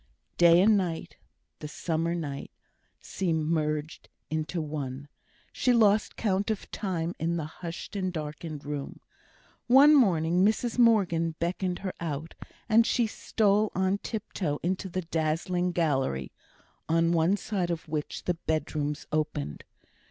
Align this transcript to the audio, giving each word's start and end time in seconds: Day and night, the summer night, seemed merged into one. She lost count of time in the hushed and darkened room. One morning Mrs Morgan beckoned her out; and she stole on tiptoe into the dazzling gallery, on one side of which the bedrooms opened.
Day 0.39 0.59
and 0.61 0.75
night, 0.77 1.17
the 1.59 1.67
summer 1.67 2.15
night, 2.15 2.49
seemed 3.01 3.45
merged 3.47 4.09
into 4.31 4.59
one. 4.59 5.07
She 5.53 5.73
lost 5.73 6.15
count 6.15 6.49
of 6.49 6.71
time 6.71 7.13
in 7.19 7.37
the 7.37 7.45
hushed 7.45 7.95
and 7.95 8.11
darkened 8.11 8.65
room. 8.65 8.99
One 9.67 9.93
morning 9.93 10.43
Mrs 10.43 10.79
Morgan 10.79 11.35
beckoned 11.37 11.77
her 11.85 11.93
out; 11.99 12.33
and 12.67 12.83
she 12.87 13.05
stole 13.05 13.71
on 13.75 13.99
tiptoe 13.99 14.59
into 14.63 14.89
the 14.89 15.03
dazzling 15.03 15.71
gallery, 15.71 16.31
on 16.89 17.11
one 17.11 17.37
side 17.37 17.69
of 17.69 17.87
which 17.87 18.23
the 18.23 18.33
bedrooms 18.33 19.05
opened. 19.11 19.63